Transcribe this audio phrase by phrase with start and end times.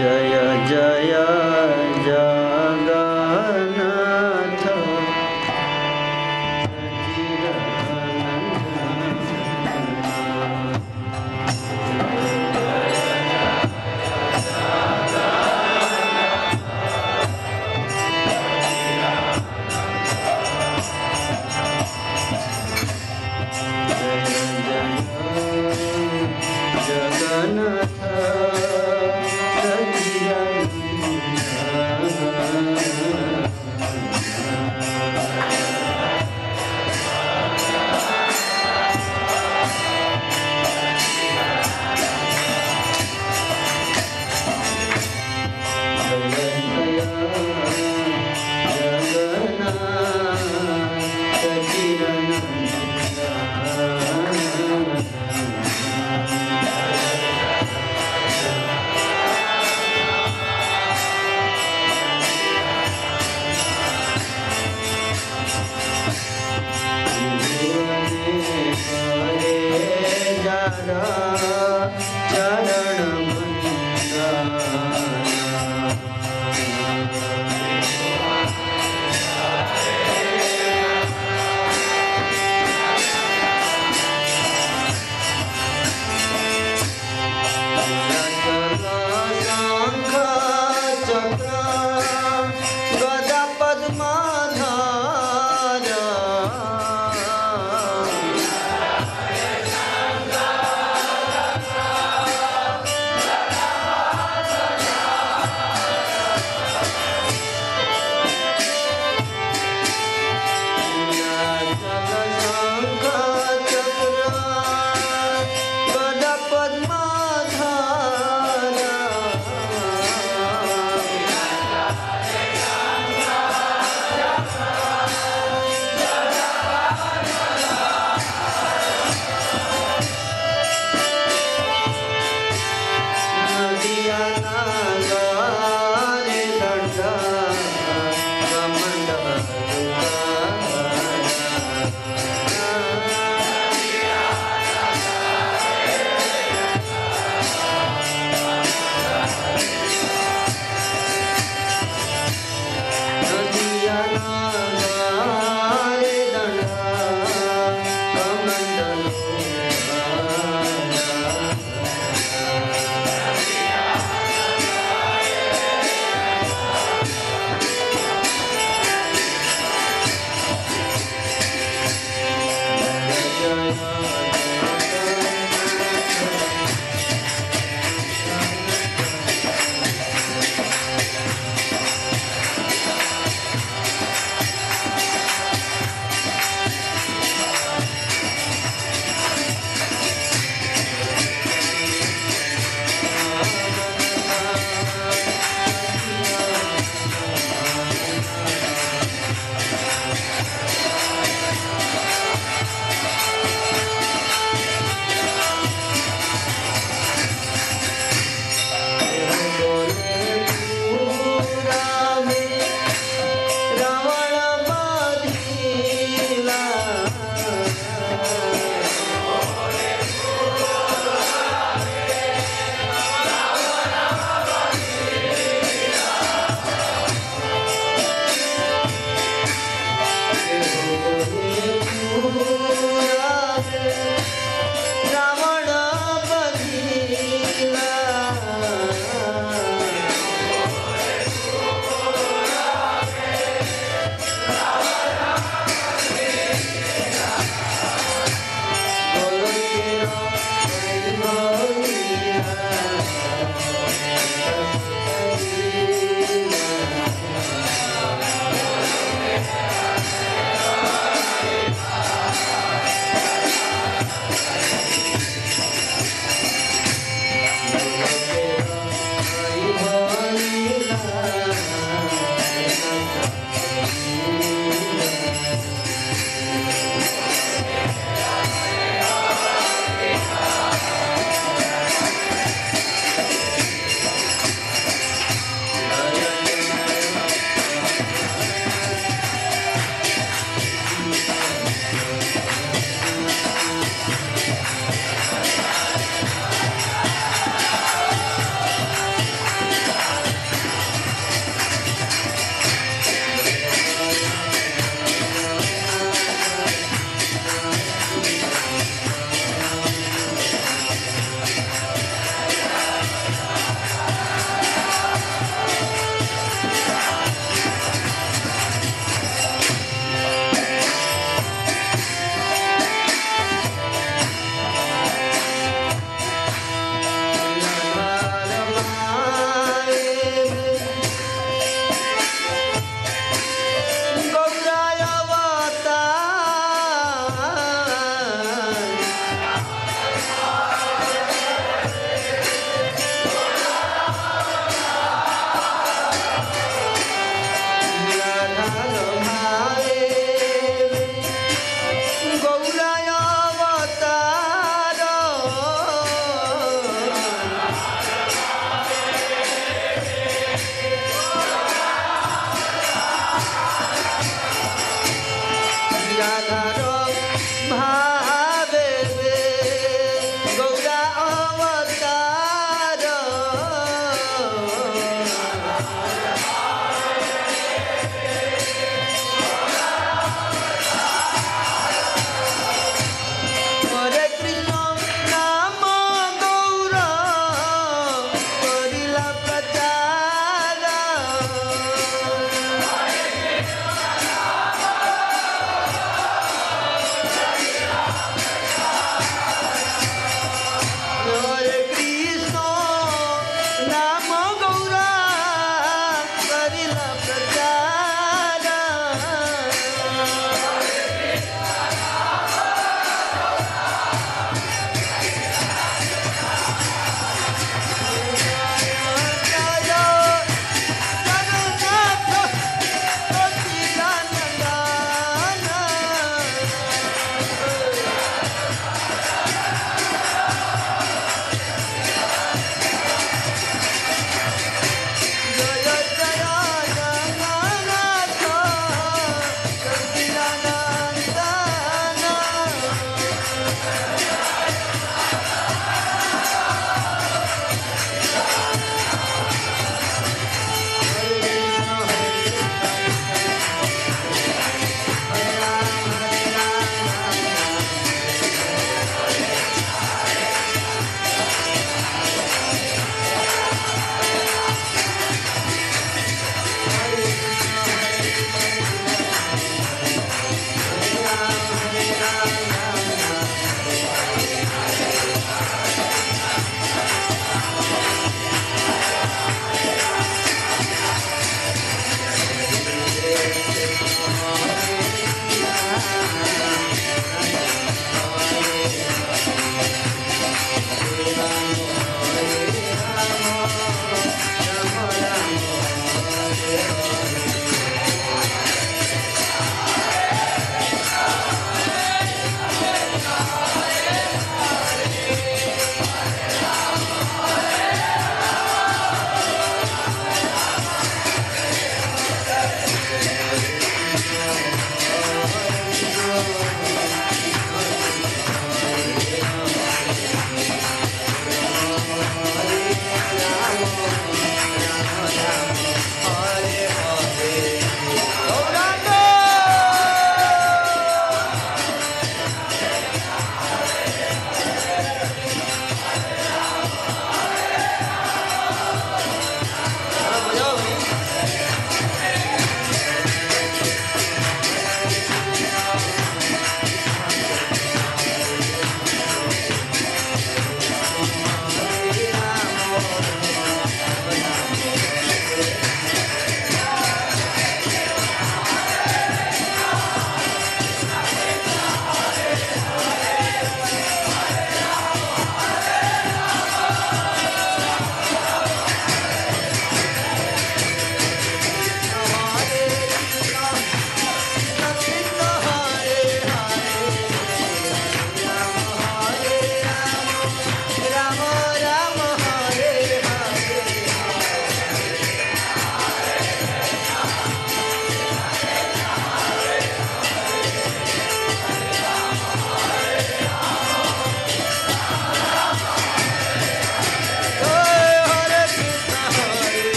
[0.00, 1.39] Jaya Jaya
[70.78, 71.59] गदा